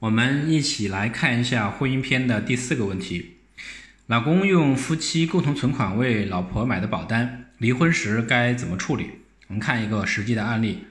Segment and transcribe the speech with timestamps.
[0.00, 3.38] 我们一起来看一下婚姻篇的第四个问题：
[4.06, 9.10] 老公用夫妻共同存款为老婆买的保单，离婚时该怎么处理？
[9.48, 10.84] 我们看一个实际的案例。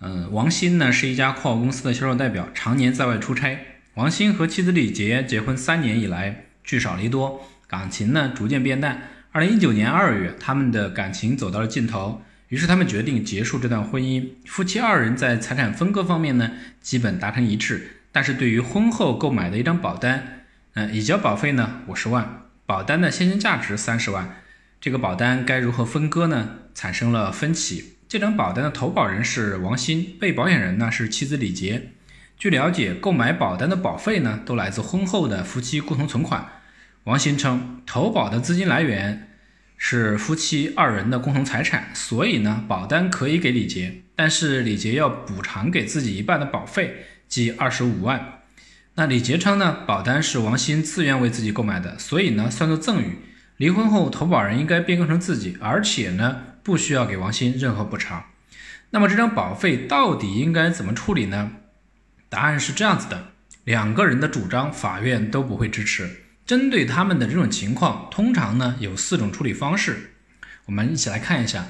[0.00, 3.58] 嗯，王鑫呢是一家跨国公司的销售代表，常年在外出差。
[3.94, 9.08] 王鑫和妻子李杰结婚三年以来聚少离多，感情呢逐渐变淡。
[9.32, 14.28] 二零一九年二月，他们的感情走到了尽头，于是他们决定结束这段婚姻。
[14.44, 16.50] 夫妻二人在财产分割方面呢，
[16.82, 18.02] 基本达成一致。
[18.14, 24.36] 但是对于婚后购买的一张保单，嗯，已交保费呢五十万，保单的现金价值三十万，
[24.80, 26.50] 这个保单该如何分割呢？
[26.76, 27.96] 产生了分歧。
[28.06, 31.90] 这张保单的投保人是王鑫，被保险人呢是妻子李杰。
[32.38, 36.46] 据了解，购买保单的保费呢都来自婚后的夫妻共同存款。
[37.02, 39.28] 王鑫称，投保的资金来源
[39.76, 47.06] 是夫妻二人的共同财产，所以呢，保单可以给李杰，但是李杰要补偿给自己一半的保费。
[47.28, 48.40] 即二十五万。
[48.94, 53.18] 那李杰称呢，保单是王鑫自愿为自己购买的，所以呢算作赠与。
[53.56, 58.24] 离婚后，投保人应该变更成自己，而且呢不需要给王鑫任何补偿。
[58.90, 61.52] 那么这张保费到底应该怎么处理呢？
[62.28, 63.32] 答案是这样子的：
[63.64, 66.22] 两个人的主张，法院都不会支持。
[66.46, 70.12] 针对他们的这种情况，通常呢有四种处理方式。
[70.66, 71.64] 我们一起来看一下。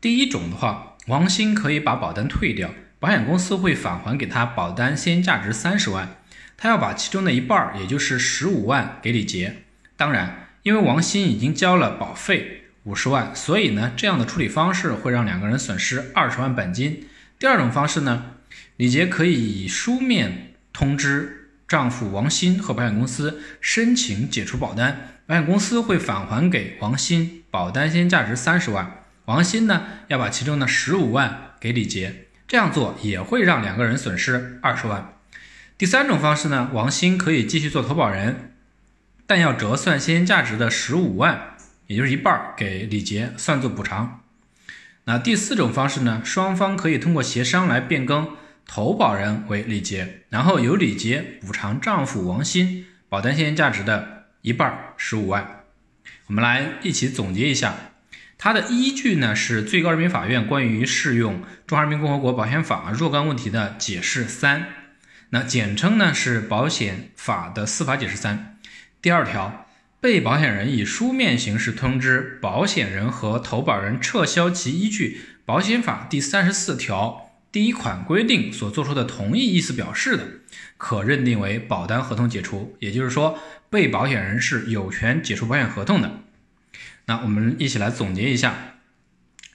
[0.00, 2.70] 第一种的话，王鑫可以把保单退掉。
[3.04, 6.16] 保险公司会返还给他保单现金价值三十万，
[6.56, 9.56] 他要把其中的一半，也就是十五万给李杰。
[9.94, 17.06] 当然，因为王鑫已经交了保费五十万，所以呢，这样的处理方式会让两个人损失二十万本金。
[17.38, 18.36] 第二种方式呢，
[18.78, 32.22] 李杰可以以书面通知丈夫王鑫和保险公司申请解除保单，保险公司会返还给王鑫保单现金价值三十万，王鑫呢要把其中的十五万给李杰。
[32.54, 35.18] 这样做也会让两个人损失二十万。
[35.76, 38.52] 第三种方式呢，王鑫可以继续做投保人，
[39.26, 41.56] 但要折算现金价值的十五万，
[41.88, 44.20] 也就是一半给李杰算作补偿。
[45.06, 48.36] 那第四种方式呢，双方可以通过协商来变更
[48.68, 55.64] 投保人为李杰，然后由李杰补偿丈夫王鑫保单现金价值的一半十五万。
[56.28, 57.74] 我们来一起总结一下。
[58.36, 61.34] 它的依据呢是最高人民法院关于适用
[61.66, 64.66] 《中华人民共和国保险法》若干问题的解释三，
[65.30, 68.58] 那简称呢是保险法的司法解释三。
[69.00, 69.66] 第二条，
[70.00, 80.24] 被保险人以书面形式通知保险人和投保人撤销其依据保险法第三十四条第一款规定所作出的同意意思表示的，
[80.76, 82.76] 可认定为保单合同解除。
[82.80, 83.38] 也就是说，
[83.70, 86.23] 被保险人是有权解除保险合同的。
[87.06, 88.54] 那我们一起来总结一下，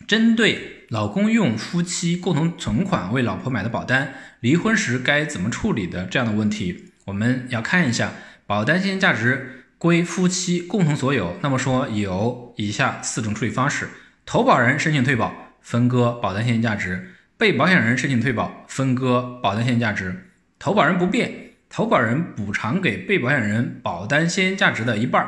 [0.07, 8.13] 针对老公用夫妻共同存款为老婆买的保单，离婚时该怎么处理的这样的问题，我们要看一下
[8.45, 11.38] 保单现金价值归夫妻共同所有。
[11.41, 13.89] 那么说有以下四种处理方式：
[14.25, 16.99] 投保人申请退保，分割保单现金价值；
[17.38, 20.11] 被保险人申请退保，分割保单现金价值；
[20.59, 25.27] 投保人不变，投保人补偿给被保险人保单现金价值的一半。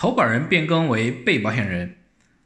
[0.00, 1.96] 投保人变更为被保险人，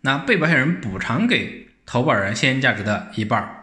[0.01, 3.62] 那被保险人补偿给投保人现金价值的一半。